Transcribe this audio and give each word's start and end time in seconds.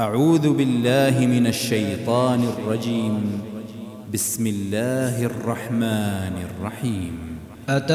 أعوذ 0.00 0.52
بالله 0.52 1.26
من 1.26 1.46
الشيطان 1.46 2.44
الرجيم. 2.58 3.42
بسم 4.14 4.46
الله 4.46 5.24
الرحمن 5.24 6.32
الرحيم. 6.48 7.12
أتى 7.68 7.94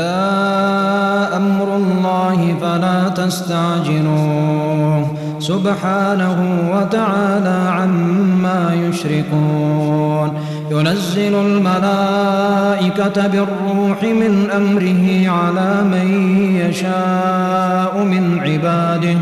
أمر 1.35 1.75
الله 1.75 2.55
فلا 2.61 3.09
تستعجلوه. 3.09 5.07
سبحانه 5.39 6.69
وتعالى 6.77 7.69
عما 7.69 8.89
يشركون. 8.89 10.33
ينزل 10.71 11.35
الملائكة 11.35 13.27
بالروح 13.27 14.03
من 14.03 14.51
أمره 14.51 15.29
على 15.29 15.83
من 15.83 16.37
يشاء 16.55 18.03
من 18.03 18.39
عباده. 18.39 19.17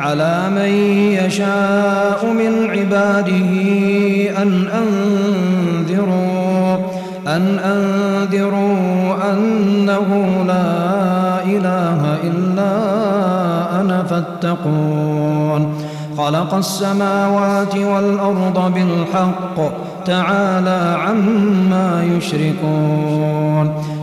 على 0.00 0.50
من 0.50 0.70
يشاء 1.24 2.26
من 2.26 2.70
عباده 2.70 3.52
أن 4.42 4.68
أنذروا 4.68 6.76
أن 7.26 7.58
أنذروا 7.58 9.32
أنه 9.32 10.44
لا 10.46 11.44
إله 11.44 12.16
إلا 12.24 12.72
أنا 13.80 14.02
فاتقون. 14.02 15.74
خلق 16.18 16.54
السماوات 16.54 17.76
والأرض 17.76 18.74
بالحق 18.74 19.72
تعالى 20.06 20.96
عما 20.98 22.04
يشركون. 22.16 23.74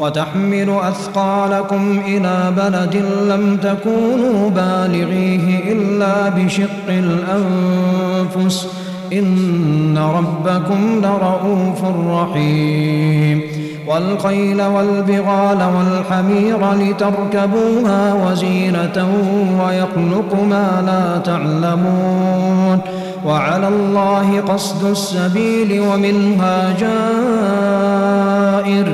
وتحمل 0.00 0.78
أثقالكم 0.88 2.02
إلى 2.06 2.52
بلد 2.56 3.04
لم 3.28 3.56
تكونوا 3.56 4.50
بالغيه 4.50 5.72
إلا 5.72 6.28
بشق 6.28 6.88
الأنفس. 6.88 8.66
إن 9.12 9.98
ربكم 9.98 11.02
لرؤوف 11.02 11.84
رحيم. 12.08 13.42
والخيل 13.88 14.62
والبغال 14.62 15.58
والحمير 15.76 16.72
لتركبوها 16.72 18.14
وزينة 18.14 19.08
ويخلق 19.64 20.34
ما 20.50 20.82
لا 20.86 21.18
تعلمون. 21.18 22.80
وعلى 23.26 23.68
الله 23.68 24.40
قصد 24.40 24.84
السبيل 24.84 25.80
ومنها 25.80 26.76
جائر. 26.80 28.86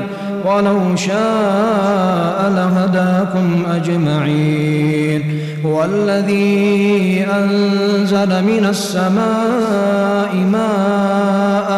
ولو 0.47 0.95
شاء 0.95 2.51
لهداكم 2.55 3.63
أجمعين. 3.71 5.39
هو 5.65 5.83
الذي 5.83 7.25
أنزل 7.33 8.43
من 8.43 8.65
السماء 8.69 10.35
ماء 10.51 11.69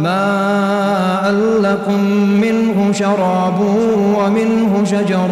ماء 0.00 1.34
لكم 1.62 2.00
منه 2.40 2.92
شراب 2.92 3.60
ومنه 4.18 4.84
شجر 4.84 5.28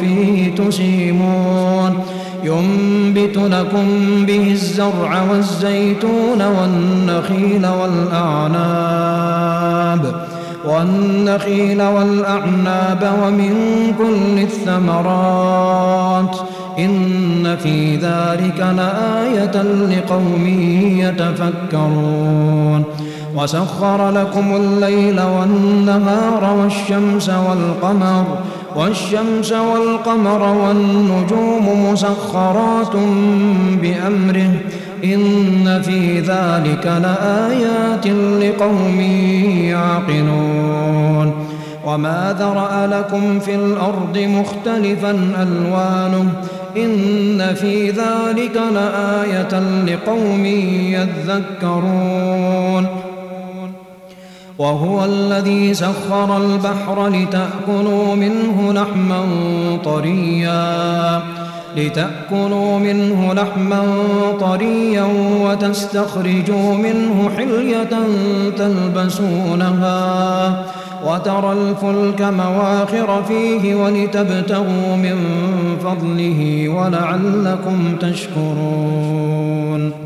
فيه 0.00 0.54
تسيمون. 0.54 2.00
ينبت 2.44 3.36
لكم 3.36 3.86
به 4.26 4.50
الزرع 4.50 5.22
والزيتون 5.30 6.42
والنخيل 6.42 7.66
والأعناب. 7.66 8.86
والنخيل 10.66 11.82
والأعناب 11.82 13.12
ومن 13.22 13.54
كل 13.98 14.42
الثمرات 14.42 16.36
إن 16.78 17.56
في 17.56 17.96
ذلك 17.96 18.66
لآية 18.76 19.62
لقوم 19.62 20.46
يتفكرون 20.98 22.84
وسخر 23.36 24.10
لكم 24.10 24.56
الليل 24.56 25.20
والنهار 25.20 26.56
والشمس 26.58 27.28
والقمر 27.28 28.24
والشمس 28.76 29.52
والقمر 29.52 30.42
والنجوم 30.42 31.90
مسخرات 31.92 32.96
بأمره 33.82 34.52
إن 35.04 35.82
في 35.82 36.20
ذلك 36.20 36.86
لآيات 36.86 38.06
لقوم 38.42 39.00
يعقلون. 39.60 41.32
وما 41.86 42.36
ذرأ 42.38 42.86
لكم 42.86 43.38
في 43.38 43.54
الأرض 43.54 44.18
مختلفا 44.18 45.10
ألوانه. 45.10 46.32
إن 46.76 47.54
في 47.54 47.90
ذلك 47.90 48.60
لآية 48.74 49.60
لقوم 49.86 50.44
يذكرون. 51.56 52.86
وهو 54.58 55.04
الذي 55.04 55.74
سخر 55.74 56.36
البحر 56.36 57.08
لتأكلوا 57.08 58.14
منه 58.14 58.72
لحما 58.72 59.24
طريا. 59.84 61.35
لتأكلوا 61.76 62.78
منه 62.78 63.34
لحما 63.34 63.82
طريا 64.40 65.06
وتستخرجوا 65.42 66.74
منه 66.74 67.30
حلية 67.36 67.90
تلبسونها 68.58 69.96
وترى 71.06 71.52
الفلك 71.52 72.22
مواخر 72.22 73.22
فيه 73.22 73.74
ولتبتغوا 73.74 74.96
من 74.96 75.16
فضله 75.82 76.68
ولعلكم 76.68 77.96
تشكرون 78.00 80.05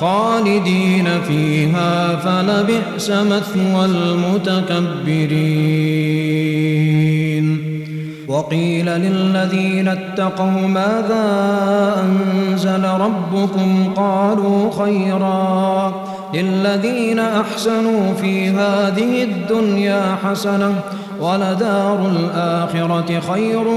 خالدين 0.00 1.08
فيها 1.28 2.16
فلبئس 2.16 3.10
مثوى 3.10 3.84
المتكبرين. 3.84 4.98
وقيل 8.28 8.86
للذين 8.86 9.88
اتقوا 9.88 10.66
ماذا 10.66 11.26
أنزل 12.02 12.84
ربكم؟ 12.84 13.92
قالوا 13.96 14.84
خيرا. 14.84 15.94
للذين 16.34 17.18
أحسنوا 17.18 18.14
في 18.14 18.48
هذه 18.48 19.22
الدنيا 19.22 20.16
حسنة 20.24 20.74
ولدار 21.20 22.06
الآخرة 22.06 23.20
خير 23.32 23.68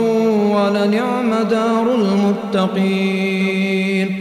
ولنعم 0.52 1.34
دار 1.50 1.86
المتقين. 2.54 4.21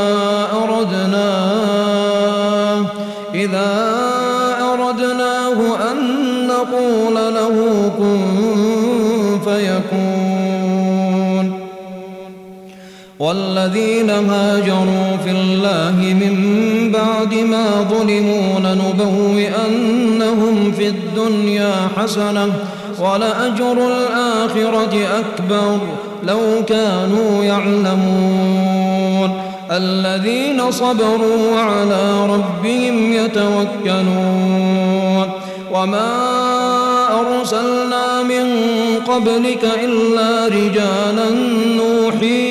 والذين 13.21 14.09
هاجروا 14.09 15.17
في 15.23 15.31
الله 15.31 15.95
من 15.97 16.35
بعد 16.91 17.33
ما 17.33 17.87
ظلموا 17.89 18.59
لنبوئنهم 18.59 20.55
في 20.77 20.87
الدنيا 20.87 21.73
حسنة 21.97 22.53
ولأجر 22.99 23.77
الآخرة 23.87 24.93
أكبر 25.19 25.79
لو 26.23 26.39
كانوا 26.67 27.43
يعلمون. 27.43 29.31
الذين 29.71 30.71
صبروا 30.71 31.51
وعلى 31.55 32.25
ربهم 32.25 33.13
يتوكلون. 33.13 34.71
وما 35.73 36.11
أرسلنا 37.19 38.23
من 38.23 38.45
قبلك 39.07 39.63
إلا 39.83 40.47
رجالا 40.47 41.29
نوحي 41.77 42.50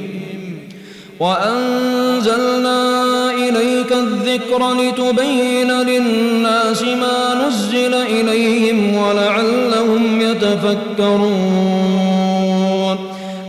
وأنزلنا 1.21 2.81
إليك 3.31 3.91
الذكر 3.91 4.73
لتبين 4.73 5.71
للناس 5.71 6.81
ما 6.81 7.47
نزل 7.47 7.93
إليهم 7.93 8.95
ولعلهم 8.97 10.21
يتفكرون. 10.21 11.21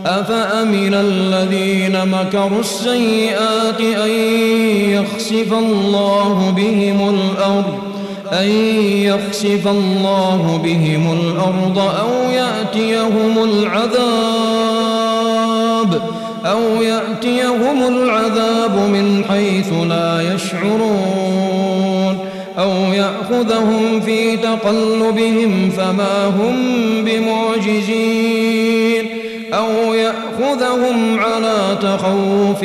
أفأمن 0.06 0.94
الذين 0.94 2.08
مكروا 2.08 2.60
السيئات 2.60 3.80
أن 3.80 4.10
يخسف 4.90 5.52
الله 5.52 6.54
بهم 6.56 7.08
الأرض 7.08 7.78
أن 8.32 8.48
يخسف 9.08 9.68
الله 9.68 10.60
بهم 10.64 11.12
الأرض 11.12 11.78
أو 11.78 12.30
يأتيهم 12.30 13.44
العذاب؟ 13.44 14.81
أو 16.46 16.82
يأتيهم 16.82 17.88
العذاب 17.88 18.76
من 18.76 19.24
حيث 19.28 19.72
لا 19.88 20.34
يشعرون 20.34 22.18
أو 22.58 22.92
يأخذهم 22.92 24.00
في 24.00 24.36
تقلبهم 24.36 25.70
فما 25.70 26.26
هم 26.26 26.56
بمعجزين 27.04 28.42
أو 29.52 29.94
يأخذهم 29.94 31.18
على 31.20 31.78
تخوف 31.82 32.64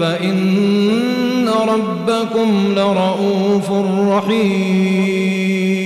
فإن 0.00 1.48
ربكم 1.68 2.74
لرؤوف 2.76 3.70
رحيم 4.08 5.85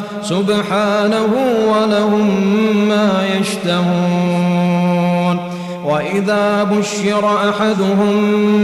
سبحانه 0.23 1.33
ولهم 1.71 2.27
ما 2.89 3.25
يشتهون. 3.39 4.71
وإذا 5.85 6.63
بشر 6.63 7.49
أحدهم 7.49 8.13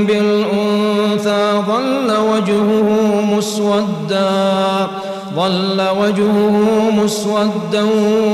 بالأنثى 0.06 1.62
ظل 1.68 2.12
وجهه 2.32 2.90
مسودا 3.38 4.88
ظل 5.36 5.82
وجهه 6.02 6.56
مسودا 7.04 7.84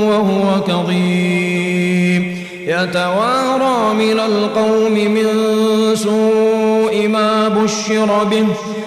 وهو 0.08 0.60
كظيم. 0.68 2.44
يتوارى 2.66 3.94
من 3.94 4.20
القوم 4.20 4.92
من 4.92 5.26
سوء 5.94 7.08
ما 7.08 7.48
بشر 7.48 8.24
به 8.24 8.46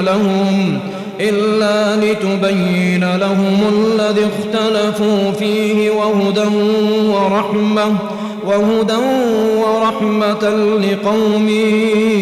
لهم 0.00 0.78
إلا 1.20 1.96
لتبين 1.96 3.16
لهم 3.16 3.58
الذي 3.72 4.26
اختلفوا 4.32 5.32
فيه 5.38 5.90
وهدى 5.90 6.48
ورحمة 7.08 7.94
وهدى 8.46 9.02
ورحمة 9.56 10.44
لقوم 10.76 11.48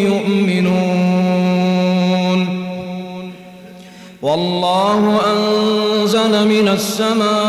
يؤمنون. 0.07 1.21
والله 4.21 5.19
أنزل 5.33 6.33
من 6.47 6.67
السماء 6.67 7.40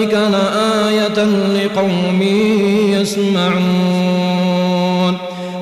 ذلك 0.00 0.14
لآية 0.14 1.24
لقوم 1.64 2.22
يسمعون. 2.92 3.60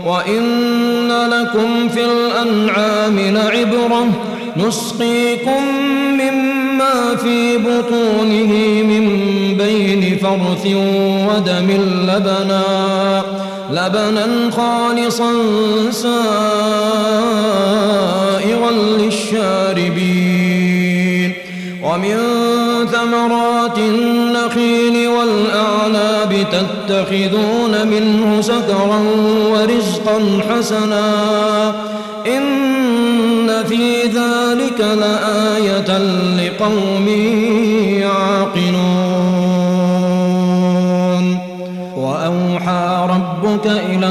وإن 0.07 1.09
لكم 1.09 1.89
في 1.89 2.05
الأنعام 2.05 3.19
لعبرة 3.19 4.07
نسقيكم 4.57 5.63
مما 6.13 7.17
في 7.23 7.57
بطونه 7.57 8.53
من 8.83 9.05
بين 9.59 10.19
فرث 10.19 10.67
ودم 11.29 11.71
لبنا 12.09 12.65
لبنا 13.71 14.27
خالصا 14.51 15.33
سائغا 15.91 16.21
للشاربين. 18.99 20.19
ومن 21.83 22.48
ثمرات 22.99 23.79
النخيل 23.79 25.09
والأعناب 25.09 26.47
تتخذون 26.53 27.87
منه 27.87 28.41
سكرا 28.41 29.01
ورزقا 29.53 30.41
حسنا. 30.51 31.09
إن 32.27 33.49
في 33.69 34.03
ذلك 34.03 34.81
لآية 34.81 35.99
لقوم 36.39 37.09
يعقلون. 37.99 38.99
وأوحى 41.97 43.09
ربك 43.11 43.67
إلى 43.67 44.11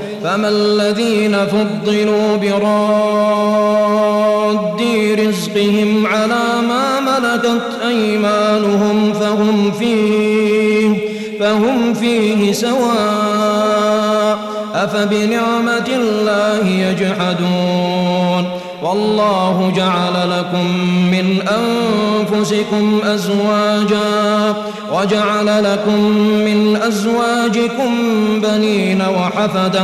فما 0.23 0.49
الذين 0.49 1.37
فضلوا 1.45 2.37
براد 2.37 3.81
رزقهم 5.19 6.07
على 6.07 6.61
ما 6.67 6.99
ملكت 6.99 7.61
أيمانهم 7.87 9.13
فهم 9.13 9.71
فيه 9.71 10.97
فهم 11.39 11.93
فيه 11.93 12.53
سواء 12.53 14.37
أفبنعمة 14.73 15.87
الله 15.87 16.67
يجحدون 16.67 18.45
والله 18.83 19.73
جعل 19.75 20.29
لكم 20.39 20.67
من 21.11 21.41
أنفسكم 21.41 23.01
أزواجا 23.03 24.55
وجعل 24.93 25.63
لكم 25.63 26.01
من 26.45 26.79
أزواجكم 26.81 27.91
بنين 28.43 29.01
وحفدة 29.01 29.83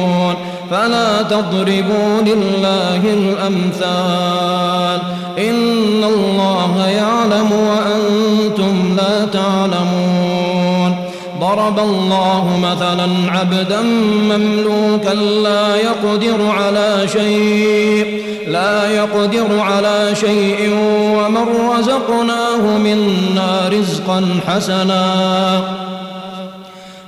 فلا 0.71 1.21
تضربوا 1.21 2.21
لله 2.21 3.01
الأمثال. 3.13 4.99
إن 5.37 6.03
الله 6.03 6.87
يعلم 6.87 7.51
وأنتم 7.51 8.97
لا 8.97 9.25
تعلمون. 9.25 10.95
ضرب 11.39 11.79
الله 11.79 12.59
مثلا 12.63 13.09
عبدا 13.31 13.81
مملوكا 14.23 15.13
لا 15.43 15.75
يقدر 15.75 16.51
على 16.57 17.07
شيء. 17.07 18.21
لا 18.47 18.91
يقدر 18.91 19.59
على 19.59 20.15
شيء 20.15 20.69
ومن 21.17 21.45
رزقناه 21.77 22.77
منا 22.77 23.69
رزقا 23.69 24.39
حسنا. 24.47 25.05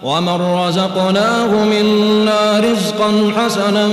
ومن 0.03 0.41
رزقناه 0.67 1.65
منا 1.65 2.59
رزقا 2.59 3.31
حسنا 3.37 3.89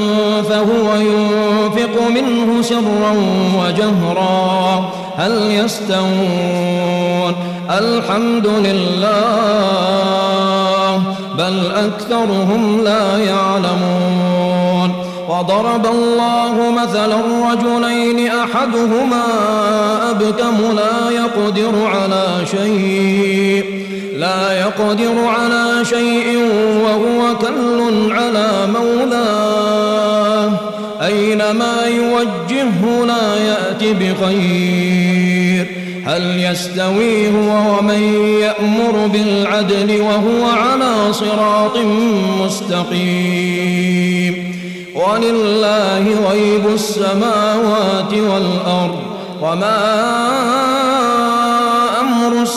فهو 0.51 0.95
ينفق 0.95 2.09
منه 2.09 2.63
سرا 2.63 3.15
وجهرا 3.59 4.91
هل 5.17 5.51
يستوون 5.51 7.35
الحمد 7.71 8.47
لله 8.47 9.11
بل 11.39 11.71
أكثرهم 11.75 12.81
لا 12.85 13.19
يعلمون 13.19 14.93
وضرب 15.29 15.87
الله 15.87 16.71
مثلا 16.83 17.17
رجلين 17.53 18.31
أحدهما 18.31 19.23
أبكم 20.11 20.57
لا 20.77 21.11
يقدر 21.11 21.73
على 21.87 22.47
شيء 22.51 23.80
لا 24.21 24.61
يقدر 24.61 25.25
على 25.25 25.85
شيء 25.85 26.39
وهو 26.85 27.37
كل 27.39 28.13
على 28.13 28.51
مولاه. 28.67 30.53
أينما 31.07 31.87
يوجهه 31.87 33.05
لا 33.07 33.37
يأتي 33.37 33.93
بخير. 33.93 35.67
هل 36.07 36.45
يستوي 36.45 37.29
هو 37.29 37.79
ومن 37.79 38.03
يأمر 38.41 39.07
بالعدل 39.07 40.01
وهو 40.01 40.47
على 40.47 41.13
صراط 41.13 41.77
مستقيم. 42.45 44.35
ولله 44.95 46.05
غيب 46.31 46.67
السماوات 46.75 48.13
والأرض. 48.13 48.99
وما 49.43 50.01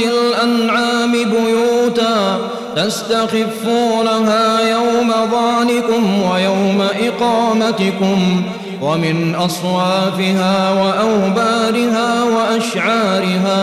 جنود 0.00 0.30
الأنعام 0.30 1.12
بيوتا 1.12 2.38
تستخفونها 2.76 4.60
يوم 4.70 5.12
ظانكم 5.30 6.22
ويوم 6.32 6.88
إقامتكم 7.00 8.42
ومن 8.82 9.34
أصوافها 9.34 10.70
وأوبارها 10.70 12.22
وأشعارها 12.24 13.62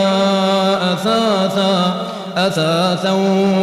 أثاثا 0.94 1.96
أثاثا 2.38 3.12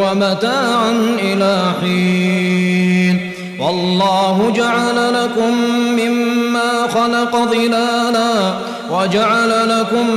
ومتاعا 0.03 1.17
إلى 1.19 1.63
حين. 1.81 3.31
والله 3.61 4.53
جعل 4.57 5.15
لكم 5.15 5.55
مما 5.97 6.89
خلق 6.95 7.37
ظلالا 7.37 8.55
وجعل 8.91 9.69
لكم 9.69 10.11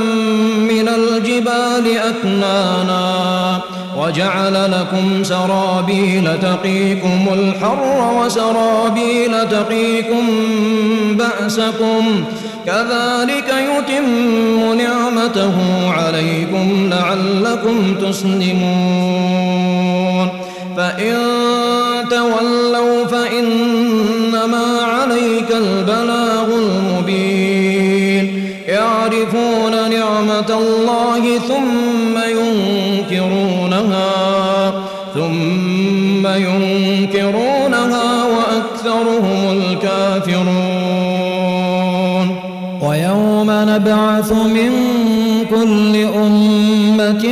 من 0.68 0.88
الجبال 0.88 1.98
أكنانا 1.98 3.60
وجعل 3.98 4.72
لكم 4.72 5.24
سرابيل 5.24 6.38
تقيكم 6.42 7.28
الحر 7.32 8.14
وسرابيل 8.22 9.48
تقيكم 9.50 10.26
بأسكم 11.10 12.24
كذلك 12.66 13.54
يتم 13.78 14.74
نعمته 14.78 15.54
عليكم 15.90 16.90
لعلكم 16.90 17.94
تسلمون 17.94 19.48
فإن 20.76 21.16
تولوا 22.10 23.06
فإنما 23.06 23.67
نعمة 30.48 30.60
الله 30.60 31.38
ثم 31.38 32.18
ينكرونها 33.08 34.12
ثم 35.14 36.26
ينكرونها 36.26 38.08
وأكثرهم 38.24 39.40
الكافرون. 39.52 40.68
ويوم 42.82 43.50
نبعث 43.50 44.32
من 44.32 44.72
كل 45.50 45.96
أمة 45.96 47.24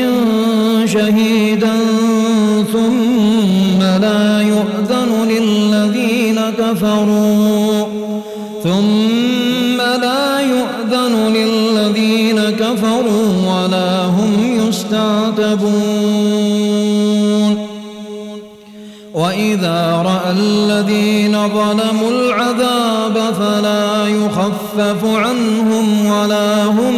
الذين 20.39 21.49
ظلموا 21.49 22.11
العذاب 22.11 23.35
فلا 23.39 24.09
يخفف 24.09 25.05
عنهم 25.05 26.07
ولا 26.07 26.65
هم 26.65 26.95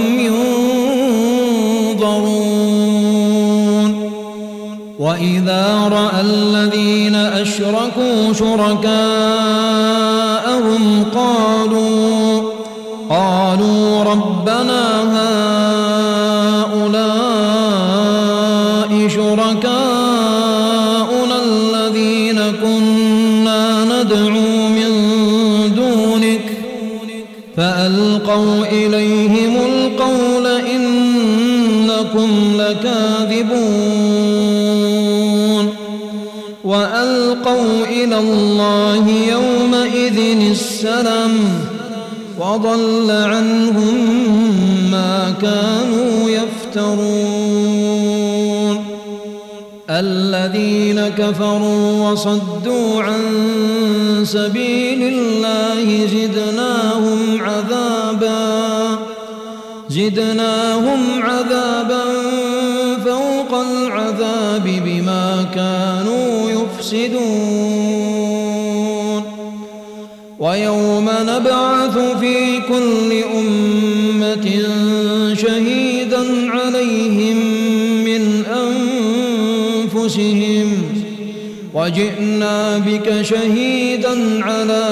ينظرون. 1.91 2.49
وإذا 4.99 5.89
رأى 5.93 6.21
الذين 6.21 7.15
أشركوا 7.15 8.33
شركاءهم 8.33 9.38
ندعو 23.99 24.69
من 24.69 24.91
دونك 25.77 26.41
فألقوا 27.57 28.65
إليهم 28.67 29.57
القول 29.57 30.47
إنكم 30.47 32.31
لكاذبون 32.57 33.89
وألقوا 36.65 37.87
إلى 37.87 38.19
الله 38.19 39.09
يومئذ 39.09 40.19
السلام 40.51 41.33
وضل 42.39 43.11
عنهم 43.11 43.97
ما 44.91 45.35
كانوا 45.43 46.31
يفترون 46.31 47.38
الذين 50.49 51.09
كفروا 51.09 52.11
وصدوا 52.11 53.03
عن 53.03 53.21
سبيل 54.25 55.03
الله 55.03 56.07
زدناهم 56.07 57.41
عذابا 57.41 58.99
زدناهم 59.89 61.23
عذابا 61.23 62.05
فوق 63.05 63.61
العذاب 63.61 64.65
بما 64.85 65.47
كانوا 65.55 66.51
يفسدون. 66.51 67.29
ويوم 70.39 71.11
نبعث 71.23 71.68
وجئنا 81.79 82.79
بك 82.79 83.23
شهيدا 83.23 84.45
على 84.45 84.85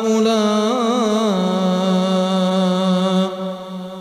هؤلاء. 0.00 0.40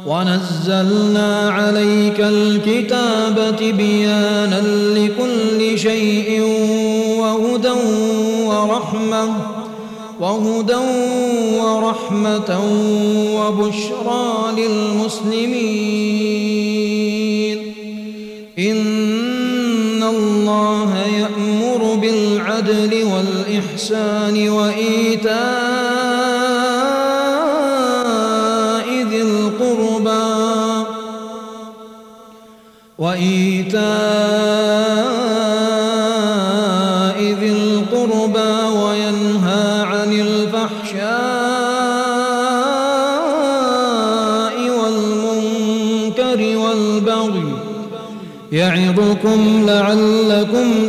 ونزلنا 0.06 1.50
عليك 1.50 2.20
الكتاب 2.20 3.56
تبيانا 3.60 4.62
لكل 4.98 5.80
شيء 5.80 6.30
وهدى 7.20 7.78
ورحمة 8.46 9.26
وهدى 10.20 10.82
ورحمة 11.60 12.52
وبشرى 13.38 14.28
للمسلمين. 14.58 16.00
إن 18.60 18.99
بالعدل 22.60 23.04
والإحسان 23.04 24.50
وإيتاء 24.50 25.40
ذي 29.10 29.22
القربى 29.22 30.86
وإيتاء 33.00 33.80
ذي 37.22 37.52
القربى 37.52 38.78
وينهى 38.78 39.82
عن 39.82 40.14
الفحشاء 40.14 41.00
والمنكر 44.80 46.58
والبغي 46.58 47.70
يعظكم 48.52 49.66
لعلكم 49.66 50.89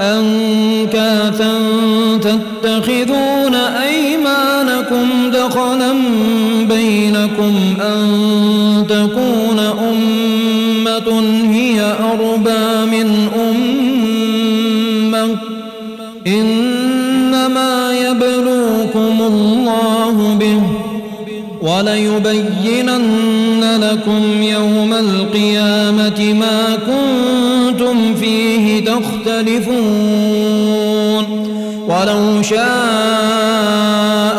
أنكاثا 0.00 1.52
تتخذون 2.20 3.54
أيمانكم 3.54 5.30
دخلا 5.32 5.92
بينكم 6.68 7.54
أن 7.80 8.86
تكون 8.88 9.58
أمة 9.58 11.20
هي 11.52 11.80
أربى 11.80 12.90
من 12.90 13.28
أمة. 13.36 13.90
إنما 16.26 17.92
يبلوكم 17.92 19.20
الله 19.20 20.36
به 20.40 20.60
وليبينن 21.62 23.20
لكم 23.80 24.42
يوم 24.42 24.92
القيامة 24.92 26.34
ما 26.34 26.76
كنتم 26.86 26.99
تختلفون. 28.90 30.80
ولو 31.88 32.42
شاء 32.42 32.60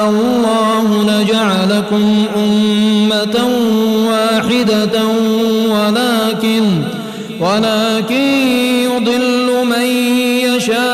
الله 0.09 1.03
لجعلكم 1.03 2.25
أمة 2.35 3.37
واحدة 4.07 4.95
ولكن 5.69 6.65
ولكن 7.39 8.25
يضل 8.91 9.47
من 9.65 9.85
يشاء 10.47 10.87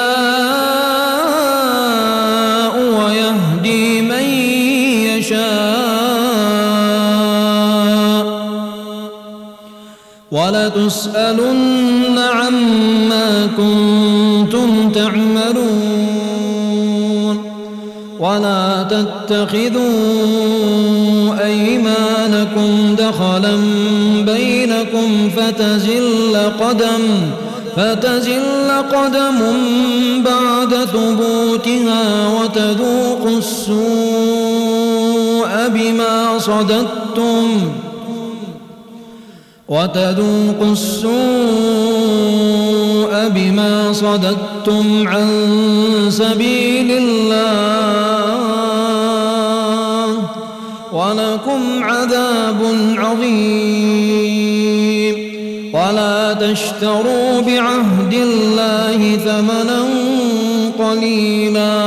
ويهدي 3.00 4.02
من 4.02 4.28
يشاء. 5.10 5.88
ولتسألن 10.32 11.87
كنتم 13.58 14.92
تعملون 14.92 16.38
ولا 18.20 18.84
تتخذوا 18.84 19.84
أيمانكم 21.46 22.96
دخلا 22.96 23.56
بينكم 24.26 25.30
فتزل 25.38 26.38
قدم 26.60 27.04
فتزل 27.76 28.72
قدم 28.92 29.40
بعد 30.26 30.74
ثبوتها 30.86 32.28
وتذوقوا 32.28 33.38
السوء 33.38 33.78
بما 35.68 36.40
صددتم 36.40 37.72
وتذوقوا 39.70 40.72
السوء 40.72 41.12
بما 43.36 43.94
صددتم 43.94 45.08
عن 45.08 45.28
سبيل 46.10 46.92
الله 46.92 47.58
ولكم 50.94 51.84
عذاب 51.84 52.62
عظيم. 52.98 54.38
ولا 55.74 56.34
تشتروا 56.34 57.42
بعهد 57.42 58.14
الله 58.14 59.18
ثمنا 59.26 59.82
قليلا. 60.80 61.87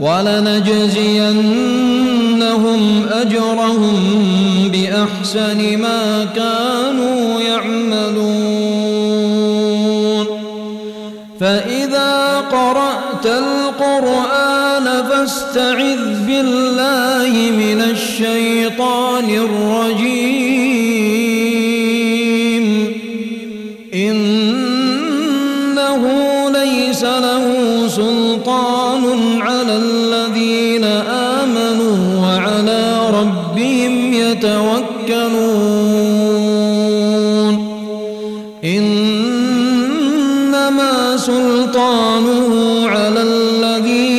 ولنجزينهم 0.00 1.06
أجرهم 3.12 3.96
بأحسن 4.72 5.78
ما 5.78 6.26
كانوا 6.36 7.40
يعملون. 7.40 8.76
فإذا 11.40 12.40
قرأت 12.52 13.26
القرآن 13.26 14.84
فاستعذ 15.10 15.95
سلطانه 41.16 42.50
على 42.88 43.22
الذين 43.22 44.15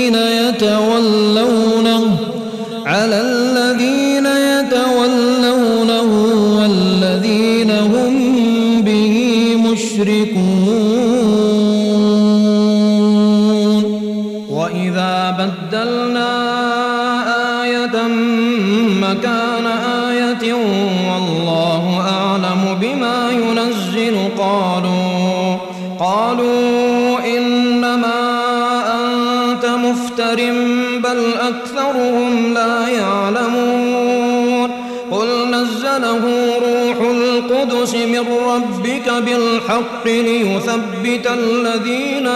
القدس 37.87 37.95
من 37.95 38.25
ربك 38.47 39.09
بالحق 39.09 40.05
ليثبت 40.05 41.27
الذين 41.27 42.27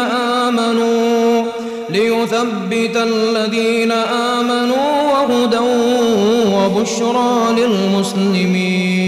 آمنوا 0.42 1.44
ليثبت 1.90 2.96
الذين 2.96 3.92
آمنوا 3.92 5.02
وهدى 5.12 5.60
وبشرى 6.56 7.56
للمسلمين. 7.58 9.02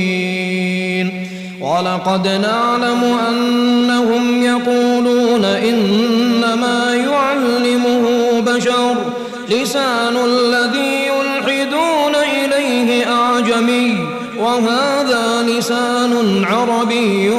ولقد 1.61 2.27
نعلم 2.27 3.03
أنهم 3.29 4.43
يقولون 4.43 5.45
إنما 5.45 6.95
يعلمه 6.95 8.05
بشر 8.39 8.95
لسان 9.49 10.15
الذي 10.25 11.07
يلحدون 11.07 12.15
إليه 12.15 13.11
أعجمي 13.11 13.97
وهذا 14.39 15.02
لسان 15.63 16.43
عربي 16.45 17.29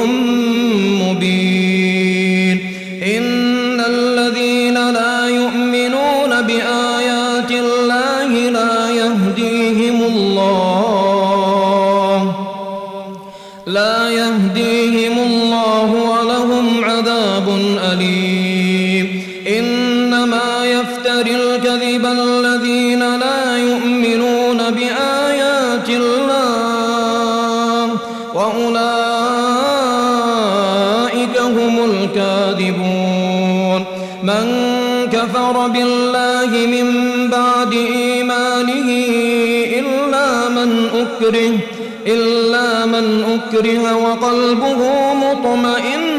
من 43.55 43.85
أكره 43.85 43.95
وقلبه 43.95 45.13
مطمئن 45.13 46.15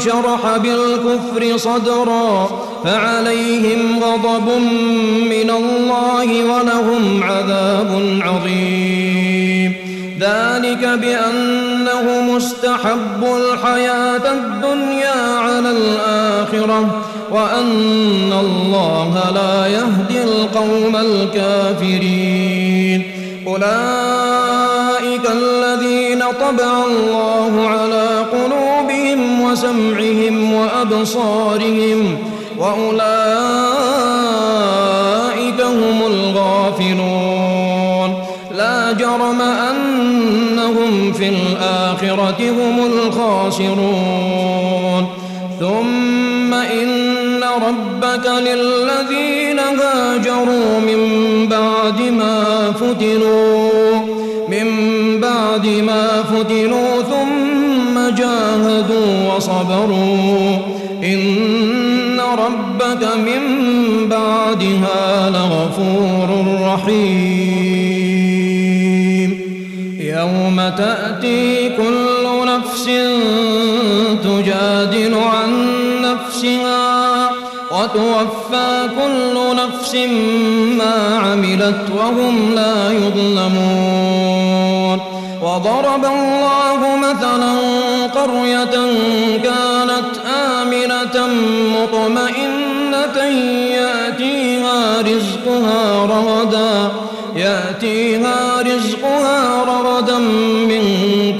شرح 0.00 0.56
بالكفر 0.56 1.56
صدرا 1.56 2.48
فعليهم 2.84 4.04
غضب 4.04 4.48
من 5.30 5.50
الله 5.50 6.44
ولهم 6.44 7.22
عذاب 7.22 8.20
عظيم. 8.22 9.72
ذلك 10.20 10.84
بأنه 10.84 12.22
مستحب 12.34 13.24
الحياة 13.24 14.32
الدنيا 14.32 15.38
على 15.38 15.70
الآخرة. 15.70 17.02
وأن 17.30 18.32
الله 18.40 19.30
لا 19.34 19.66
يهدي 19.66 20.22
القوم 20.22 20.96
الكافرين. 20.96 23.02
أولئك 23.46 25.30
الذين 25.30 26.24
طبع 26.40 26.84
الله 26.86 27.68
على 27.68 28.24
قلوبهم 28.32 29.40
وسمعهم 29.40 30.54
وأبصارهم 30.54 32.18
وأولئك 32.58 33.08
هم 35.60 36.02
الغافلون. 36.06 38.14
لا 38.56 38.92
جرم 38.92 39.42
أنهم 39.42 41.12
في 41.12 41.28
الآخرة 41.28 42.50
هم 42.50 42.86
الخاسرون. 42.86 44.38
ثم 45.60 45.97
ربك 47.66 48.26
للذين 48.26 49.58
هاجروا 49.58 50.80
من 50.80 51.00
بعد 51.48 52.00
ما 52.00 52.72
فتنوا 52.72 53.92
من 54.48 54.66
بعد 55.20 55.66
ما 55.66 56.22
فتنوا 56.22 57.02
ثم 57.02 57.94
جاهدوا 58.16 59.34
وصبروا. 59.34 60.58
إن 61.04 62.20
ربك 62.20 63.02
من 63.16 63.42
بعدها 64.08 65.30
لغفور 65.30 66.28
رحيم. 66.62 67.88
يوم 70.00 70.56
تأتي 70.76 71.68
كل 71.68 72.24
نفس 72.46 72.88
وتوفى 77.94 78.88
كل 78.98 79.56
نفس 79.56 79.94
ما 80.78 81.18
عملت 81.18 81.84
وهم 81.98 82.54
لا 82.54 82.92
يظلمون. 82.92 84.48
وضرب 85.42 86.04
الله 86.04 86.96
مثلا 86.96 87.54
قرية 88.14 88.76
كانت 89.42 90.10
آمنة 90.26 91.28
مطمئنة 91.76 93.16
يأتيها 93.74 95.00
رزقها 95.00 96.04
رغدا 96.04 96.90
يأتيها 97.36 98.62
رزقها 98.62 99.64
رغدا 99.64 100.18
من 100.68 100.82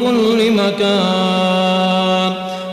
كل 0.00 0.52
مكان. 0.52 1.87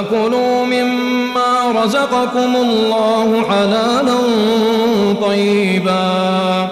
فكلوا 0.00 0.64
مما 0.64 1.82
رزقكم 1.84 2.56
الله 2.56 3.44
حلالا 3.48 4.18
طيبا. 5.22 6.68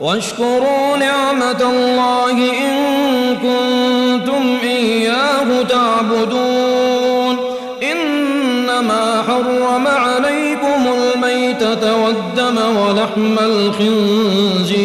واشكروا 0.00 0.96
نعمة 0.98 1.62
الله 1.62 2.32
إن 2.32 2.76
كنتم 3.36 4.58
إياه 4.62 5.62
تعبدون. 5.62 7.36
إنما 7.92 9.22
حرم 9.28 9.86
عليكم 9.86 10.86
الميتة 10.86 11.96
والدم 12.04 12.58
ولحم 12.76 13.36
الخنزير. 13.38 14.80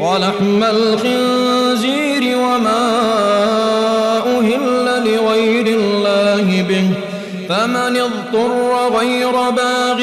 ولحم 0.00 0.62
الخنزير 0.64 1.27
غير 8.96 9.32
باغ 9.50 10.00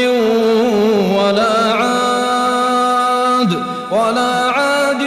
ولا 1.17 1.73
عاد 1.73 3.51
ولا 3.91 4.33
عاد 4.57 5.03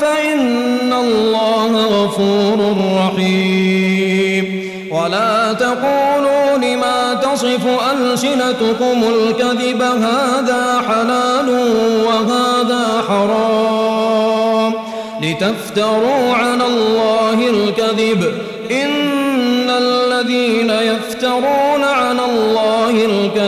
فإن 0.00 0.92
الله 0.92 1.86
غفور 1.86 2.58
رحيم. 2.96 4.44
ولا 4.90 5.52
تقولوا 5.52 6.58
لما 6.58 7.14
تصف 7.14 7.64
ألسنتكم 7.92 9.02
الكذب 9.14 9.82
هذا 9.82 10.82
حلال 10.88 11.48
وهذا 12.06 13.02
حرام. 13.08 14.72
لتفتروا 15.22 16.34
على 16.34 16.66
الله 16.66 17.50
الكذب 17.50 18.34
إن 18.70 19.70
الذين 19.70 20.70
يفترون 20.70 21.69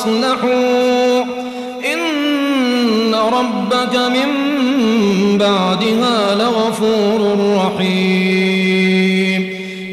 وأصلحوا 0.00 1.24
إن 1.92 3.14
ربك 3.14 3.94
من 3.96 4.28
بعدها 5.38 6.34
لغفور 6.34 7.20
رحيم. 7.56 9.42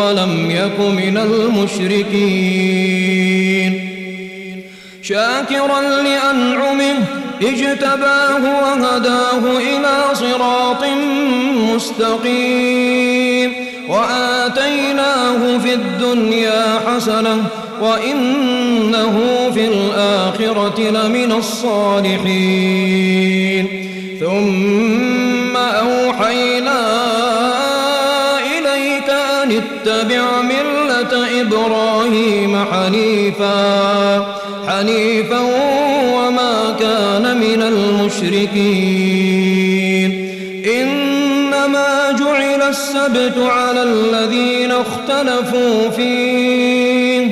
ولم 0.00 0.50
يك 0.50 0.78
من 0.80 1.16
المشركين. 1.18 2.59
شاكرا 5.10 5.80
لأنعمه 5.80 6.98
اجتباه 7.42 8.62
وهداه 8.62 9.58
إلى 9.58 9.96
صراط 10.14 10.84
مستقيم. 11.74 13.52
وآتيناه 13.88 15.58
في 15.58 15.74
الدنيا 15.74 16.80
حسنة 16.86 17.44
وإنه 17.80 19.20
في 19.54 19.66
الآخرة 19.66 20.80
لمن 20.80 21.32
الصالحين. 21.32 22.30
ثم 24.20 25.56
أوحينا 25.56 26.80
إليك 28.58 29.10
أن 29.10 29.62
اتبع 29.62 30.40
ملة 30.42 31.40
إبراهيم 31.40 32.64
حنيفا. 32.72 34.39
حنيفا 34.80 35.40
وما 36.14 36.76
كان 36.80 37.36
من 37.36 37.62
المشركين. 37.62 39.10
إنما 40.80 42.16
جعل 42.18 42.62
السبت 42.62 43.38
على 43.38 43.82
الذين 43.82 44.72
اختلفوا 44.72 45.90
فيه. 45.90 47.26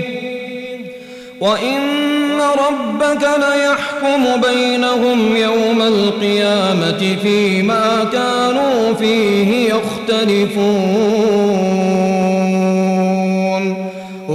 وإن 1.41 2.41
ربك 2.41 3.29
ليحكم 3.39 4.41
بينهم 4.41 5.37
يوم 5.37 5.83
القيامة 5.83 7.17
فيما 7.23 8.09
كانوا 8.13 8.95
فيه 8.95 9.75
يختلفون. 9.75 12.18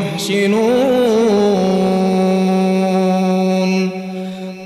محسنون. 0.00 0.97